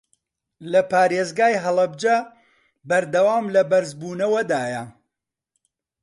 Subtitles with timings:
[0.71, 2.17] لە پارێزگای هەڵەبجە
[2.89, 4.83] بەردەوام لە بەرزبوونەوەدایە